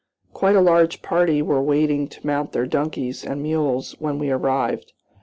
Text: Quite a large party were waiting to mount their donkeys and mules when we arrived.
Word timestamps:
Quite 0.33 0.55
a 0.55 0.61
large 0.61 1.03
party 1.03 1.43
were 1.43 1.61
waiting 1.61 2.07
to 2.07 2.25
mount 2.25 2.53
their 2.53 2.65
donkeys 2.65 3.23
and 3.23 3.43
mules 3.43 3.95
when 3.99 4.17
we 4.17 4.31
arrived. 4.31 4.93